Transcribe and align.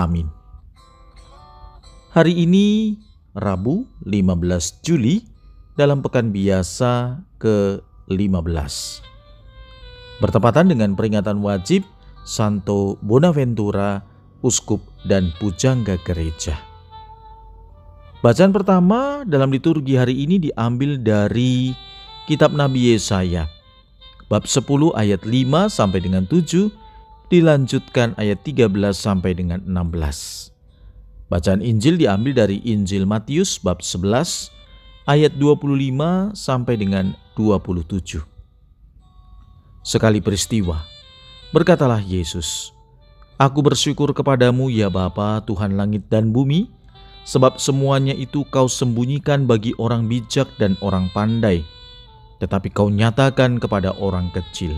Amin. 0.00 0.32
Hari 2.16 2.32
ini 2.32 2.96
Rabu 3.36 3.84
15 4.08 4.80
Juli 4.80 5.22
dalam 5.76 6.00
pekan 6.00 6.32
biasa 6.32 7.20
ke-15. 7.38 8.74
Bertepatan 10.18 10.72
dengan 10.72 10.96
peringatan 10.96 11.44
wajib 11.44 11.84
Santo 12.24 12.96
Bonaventura, 13.04 14.02
uskup 14.40 14.80
dan 15.04 15.32
pujangga 15.38 15.96
gereja. 16.02 16.58
Bacaan 18.20 18.52
pertama 18.52 19.24
dalam 19.24 19.48
liturgi 19.48 19.96
hari 19.96 20.28
ini 20.28 20.36
diambil 20.36 21.00
dari 21.00 21.72
kitab 22.28 22.52
Nabi 22.52 22.92
Yesaya 22.92 23.48
bab 24.28 24.44
10 24.44 24.62
ayat 24.92 25.24
5 25.24 25.72
sampai 25.72 26.00
dengan 26.04 26.28
7 26.28 26.68
dilanjutkan 27.30 28.18
ayat 28.18 28.42
13 28.42 28.66
sampai 28.90 29.38
dengan 29.38 29.62
16. 29.62 30.50
Bacaan 31.30 31.62
Injil 31.62 31.94
diambil 31.94 32.34
dari 32.34 32.58
Injil 32.66 33.06
Matius 33.06 33.62
bab 33.62 33.86
11 33.86 34.50
ayat 35.06 35.38
25 35.38 36.34
sampai 36.34 36.74
dengan 36.74 37.14
27. 37.38 38.18
Sekali 39.86 40.18
peristiwa, 40.18 40.82
berkatalah 41.54 42.02
Yesus, 42.02 42.74
Aku 43.40 43.64
bersyukur 43.64 44.12
kepadamu 44.12 44.68
ya 44.68 44.92
Bapa 44.92 45.40
Tuhan 45.46 45.78
langit 45.78 46.10
dan 46.12 46.34
bumi, 46.34 46.68
sebab 47.22 47.56
semuanya 47.62 48.12
itu 48.12 48.42
kau 48.50 48.66
sembunyikan 48.66 49.46
bagi 49.46 49.72
orang 49.78 50.10
bijak 50.10 50.50
dan 50.58 50.74
orang 50.82 51.06
pandai, 51.14 51.62
tetapi 52.42 52.68
kau 52.74 52.90
nyatakan 52.90 53.56
kepada 53.56 53.94
orang 53.96 54.28
kecil. 54.34 54.74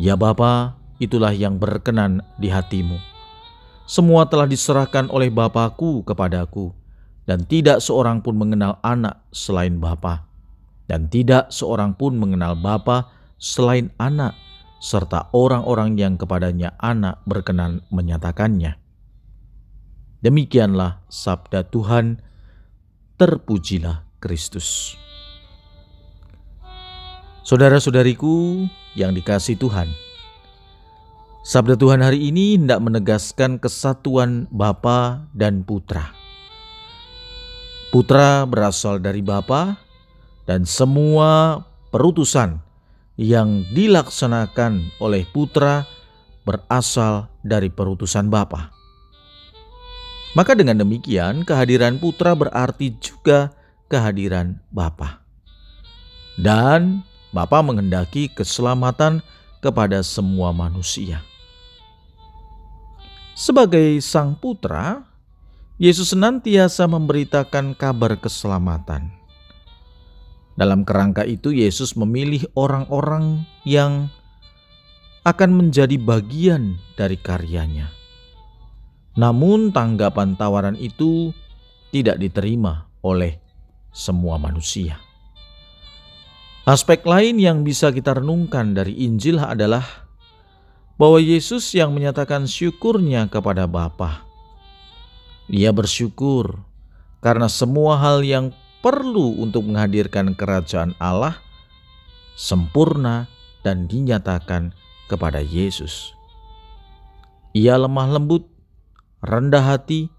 Ya 0.00 0.16
Bapa, 0.16 0.79
itulah 1.00 1.32
yang 1.32 1.56
berkenan 1.56 2.20
di 2.36 2.52
hatimu. 2.52 3.00
Semua 3.88 4.28
telah 4.28 4.46
diserahkan 4.46 5.10
oleh 5.10 5.32
Bapakku 5.32 6.06
kepadaku, 6.06 6.70
dan 7.26 7.42
tidak 7.48 7.82
seorang 7.82 8.22
pun 8.22 8.38
mengenal 8.38 8.78
anak 8.86 9.24
selain 9.34 9.82
Bapa, 9.82 10.28
dan 10.86 11.10
tidak 11.10 11.50
seorang 11.50 11.98
pun 11.98 12.14
mengenal 12.14 12.54
Bapa 12.54 13.10
selain 13.40 13.90
anak, 13.98 14.36
serta 14.78 15.32
orang-orang 15.34 15.98
yang 15.98 16.14
kepadanya 16.14 16.76
anak 16.78 17.18
berkenan 17.26 17.82
menyatakannya. 17.90 18.78
Demikianlah 20.20 21.00
sabda 21.08 21.64
Tuhan, 21.66 22.20
terpujilah 23.16 24.04
Kristus. 24.20 24.94
Saudara-saudariku 27.40 28.68
yang 28.94 29.16
dikasih 29.16 29.56
Tuhan, 29.56 29.88
Sabda 31.40 31.72
Tuhan 31.72 32.04
hari 32.04 32.28
ini 32.28 32.60
hendak 32.60 32.84
menegaskan 32.84 33.56
kesatuan 33.56 34.44
Bapa 34.52 35.24
dan 35.32 35.64
Putra. 35.64 36.12
Putra 37.88 38.44
berasal 38.44 39.00
dari 39.00 39.24
Bapa 39.24 39.80
dan 40.44 40.68
semua 40.68 41.64
perutusan 41.88 42.60
yang 43.16 43.64
dilaksanakan 43.72 44.92
oleh 45.00 45.24
Putra 45.32 45.88
berasal 46.44 47.32
dari 47.40 47.72
perutusan 47.72 48.28
Bapa. 48.28 48.76
Maka 50.36 50.52
dengan 50.52 50.76
demikian 50.84 51.48
kehadiran 51.48 51.96
Putra 51.96 52.36
berarti 52.36 52.92
juga 53.00 53.48
kehadiran 53.88 54.60
Bapa. 54.68 55.24
Dan 56.36 57.00
Bapa 57.32 57.64
menghendaki 57.64 58.28
keselamatan 58.28 59.24
kepada 59.64 60.04
semua 60.04 60.52
manusia. 60.52 61.29
Sebagai 63.40 64.04
sang 64.04 64.36
putra, 64.36 65.00
Yesus 65.80 66.12
senantiasa 66.12 66.84
memberitakan 66.84 67.72
kabar 67.72 68.20
keselamatan. 68.20 69.08
Dalam 70.60 70.84
kerangka 70.84 71.24
itu, 71.24 71.48
Yesus 71.48 71.96
memilih 71.96 72.44
orang-orang 72.52 73.48
yang 73.64 74.12
akan 75.24 75.56
menjadi 75.56 75.96
bagian 75.96 76.76
dari 77.00 77.16
karyanya. 77.16 77.88
Namun, 79.16 79.72
tanggapan 79.72 80.36
tawaran 80.36 80.76
itu 80.76 81.32
tidak 81.96 82.20
diterima 82.20 82.92
oleh 83.00 83.40
semua 83.88 84.36
manusia. 84.36 85.00
Aspek 86.68 87.08
lain 87.08 87.40
yang 87.40 87.64
bisa 87.64 87.88
kita 87.88 88.20
renungkan 88.20 88.76
dari 88.76 89.00
Injil 89.00 89.40
adalah 89.40 90.09
bahwa 91.00 91.16
Yesus 91.16 91.64
yang 91.72 91.96
menyatakan 91.96 92.44
syukurnya 92.44 93.24
kepada 93.32 93.64
Bapa. 93.64 94.28
Ia 95.48 95.72
bersyukur 95.72 96.60
karena 97.24 97.48
semua 97.48 97.96
hal 97.96 98.20
yang 98.20 98.52
perlu 98.84 99.40
untuk 99.40 99.64
menghadirkan 99.64 100.36
kerajaan 100.36 100.92
Allah 101.00 101.40
sempurna 102.36 103.32
dan 103.64 103.88
dinyatakan 103.88 104.76
kepada 105.08 105.40
Yesus. 105.40 106.12
Ia 107.56 107.80
lemah 107.80 108.20
lembut, 108.20 108.44
rendah 109.24 109.64
hati, 109.64 110.12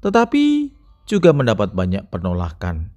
tetapi 0.00 0.72
juga 1.04 1.36
mendapat 1.36 1.76
banyak 1.76 2.08
penolakan, 2.08 2.88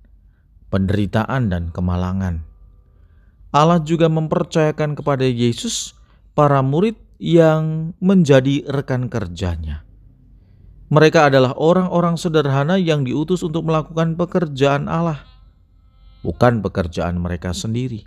penderitaan, 0.72 1.52
dan 1.52 1.68
kemalangan. 1.68 2.48
Allah 3.52 3.84
juga 3.84 4.08
mempercayakan 4.08 4.96
kepada 4.96 5.28
Yesus 5.28 6.00
para 6.34 6.66
murid 6.66 6.98
yang 7.22 7.94
menjadi 8.02 8.66
rekan 8.68 9.08
kerjanya. 9.08 9.86
Mereka 10.94 11.34
adalah 11.34 11.58
orang-orang 11.58 12.20
sederhana 12.20 12.78
yang 12.78 13.02
diutus 13.02 13.42
untuk 13.42 13.66
melakukan 13.66 14.14
pekerjaan 14.14 14.86
Allah, 14.86 15.26
bukan 16.22 16.62
pekerjaan 16.62 17.18
mereka 17.18 17.50
sendiri. 17.50 18.06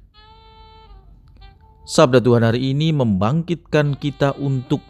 Sabda 1.86 2.18
Tuhan 2.18 2.42
hari 2.42 2.74
ini 2.74 2.90
membangkitkan 2.90 3.94
kita 3.98 4.34
untuk 4.38 4.82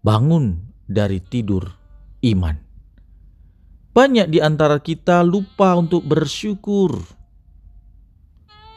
bangun 0.00 0.72
dari 0.88 1.20
tidur 1.20 1.64
iman. 2.24 2.56
Banyak 3.92 4.32
di 4.32 4.40
antara 4.40 4.80
kita 4.80 5.20
lupa 5.24 5.76
untuk 5.76 6.04
bersyukur. 6.08 7.00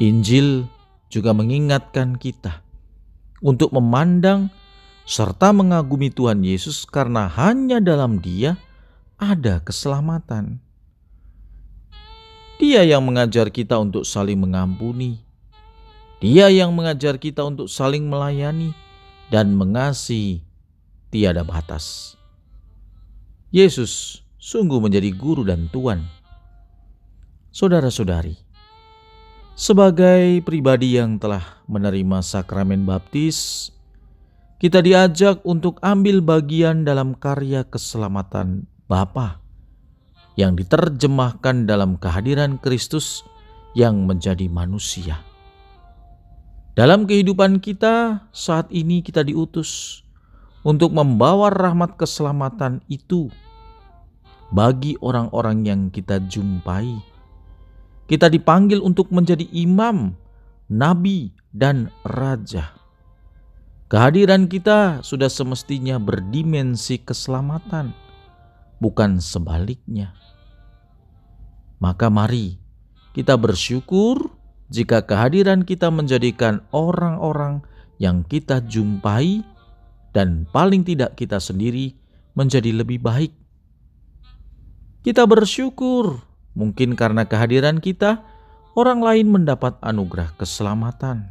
Injil 0.04 0.68
juga 1.08 1.32
mengingatkan 1.32 2.20
kita 2.20 2.63
untuk 3.44 3.76
memandang 3.76 4.48
serta 5.04 5.52
mengagumi 5.52 6.08
Tuhan 6.08 6.40
Yesus 6.48 6.88
karena 6.88 7.28
hanya 7.28 7.84
dalam 7.84 8.24
Dia 8.24 8.56
ada 9.20 9.60
keselamatan. 9.60 10.64
Dia 12.64 12.88
yang 12.88 13.04
mengajar 13.04 13.52
kita 13.52 13.76
untuk 13.76 14.08
saling 14.08 14.40
mengampuni. 14.40 15.20
Dia 16.24 16.48
yang 16.48 16.72
mengajar 16.72 17.20
kita 17.20 17.44
untuk 17.44 17.68
saling 17.68 18.08
melayani 18.08 18.72
dan 19.28 19.52
mengasihi 19.52 20.40
tiada 21.12 21.44
batas. 21.44 22.16
Yesus 23.52 24.24
sungguh 24.40 24.80
menjadi 24.80 25.12
guru 25.12 25.44
dan 25.44 25.68
tuan. 25.68 26.08
Saudara-saudari, 27.52 28.40
sebagai 29.54 30.42
pribadi 30.42 30.98
yang 30.98 31.22
telah 31.22 31.62
menerima 31.70 32.26
sakramen 32.26 32.86
baptis, 32.86 33.70
kita 34.58 34.82
diajak 34.82 35.44
untuk 35.46 35.78
ambil 35.84 36.24
bagian 36.24 36.88
dalam 36.88 37.14
karya 37.14 37.68
keselamatan 37.68 38.66
Bapa 38.88 39.44
yang 40.34 40.58
diterjemahkan 40.58 41.70
dalam 41.70 41.98
kehadiran 42.02 42.58
Kristus 42.58 43.22
yang 43.78 44.10
menjadi 44.10 44.50
manusia. 44.50 45.22
Dalam 46.74 47.06
kehidupan 47.06 47.62
kita 47.62 48.26
saat 48.34 48.66
ini 48.74 49.06
kita 49.06 49.22
diutus 49.22 50.02
untuk 50.66 50.90
membawa 50.90 51.54
rahmat 51.54 52.02
keselamatan 52.02 52.82
itu 52.90 53.30
bagi 54.50 54.98
orang-orang 54.98 55.66
yang 55.70 55.82
kita 55.94 56.18
jumpai 56.26 57.13
kita 58.14 58.30
dipanggil 58.30 58.78
untuk 58.78 59.10
menjadi 59.10 59.50
imam, 59.50 60.14
nabi, 60.70 61.34
dan 61.50 61.90
raja. 62.06 62.78
Kehadiran 63.90 64.46
kita 64.46 65.02
sudah 65.02 65.34
semestinya 65.34 65.98
berdimensi 65.98 67.02
keselamatan, 67.02 67.90
bukan 68.78 69.18
sebaliknya. 69.18 70.14
Maka 71.82 72.14
mari 72.14 72.62
kita 73.18 73.34
bersyukur 73.34 74.30
jika 74.70 75.10
kehadiran 75.10 75.66
kita 75.66 75.90
menjadikan 75.90 76.62
orang-orang 76.70 77.66
yang 77.98 78.22
kita 78.22 78.62
jumpai 78.62 79.42
dan 80.14 80.46
paling 80.54 80.86
tidak 80.86 81.18
kita 81.18 81.42
sendiri 81.42 81.98
menjadi 82.38 82.78
lebih 82.78 83.02
baik. 83.02 83.34
Kita 85.02 85.26
bersyukur 85.26 86.33
mungkin 86.54 86.94
karena 86.94 87.26
kehadiran 87.26 87.82
kita 87.82 88.22
orang 88.78 89.02
lain 89.02 89.30
mendapat 89.30 89.78
anugerah 89.82 90.34
keselamatan. 90.38 91.30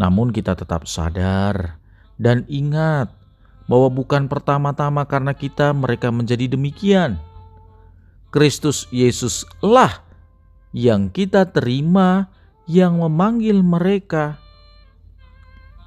Namun 0.00 0.32
kita 0.32 0.56
tetap 0.56 0.88
sadar 0.88 1.76
dan 2.16 2.48
ingat 2.48 3.12
bahwa 3.68 3.92
bukan 3.92 4.26
pertama-tama 4.26 5.04
karena 5.04 5.36
kita 5.36 5.76
mereka 5.76 6.08
menjadi 6.08 6.48
demikian. 6.48 7.20
Kristus 8.32 8.88
Yesus 8.94 9.44
lah 9.60 10.00
yang 10.72 11.12
kita 11.12 11.50
terima 11.52 12.32
yang 12.64 13.02
memanggil 13.02 13.60
mereka. 13.60 14.40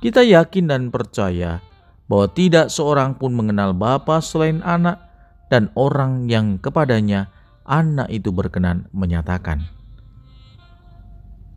Kita 0.03 0.19
yakin 0.21 0.67
dan 0.67 0.91
percaya 0.91 1.63
bahwa 2.11 2.27
tidak 2.29 2.67
seorang 2.69 3.15
pun 3.17 3.33
mengenal 3.33 3.71
Bapa 3.71 4.19
selain 4.21 4.61
anak 4.61 4.99
dan 5.47 5.71
orang 5.73 6.27
yang 6.27 6.59
kepadanya 6.61 7.32
anak 7.67 8.07
itu 8.11 8.31
berkenan 8.31 8.87
menyatakan. 8.95 9.63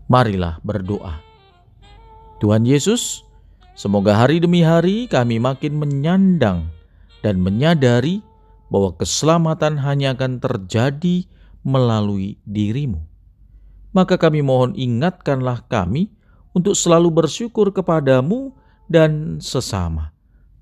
Marilah 0.06 0.62
berdoa. 0.62 1.18
Tuhan 2.38 2.62
Yesus, 2.62 3.26
semoga 3.74 4.14
hari 4.14 4.38
demi 4.38 4.62
hari 4.62 5.10
kami 5.10 5.42
makin 5.42 5.78
menyandang 5.78 6.70
dan 7.24 7.42
menyadari 7.42 8.22
bahwa 8.70 8.94
keselamatan 8.98 9.78
hanya 9.78 10.14
akan 10.14 10.42
terjadi 10.42 11.26
melalui 11.62 12.38
dirimu. 12.46 13.02
Maka 13.94 14.20
kami 14.20 14.44
mohon 14.44 14.76
ingatkanlah 14.76 15.64
kami 15.66 16.12
untuk 16.52 16.76
selalu 16.76 17.24
bersyukur 17.24 17.72
kepadamu 17.72 18.52
dan 18.86 19.42
sesama, 19.42 20.14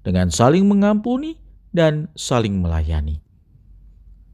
dengan 0.06 0.30
saling 0.32 0.64
mengampuni 0.64 1.36
dan 1.74 2.08
saling 2.14 2.62
melayani. 2.62 3.23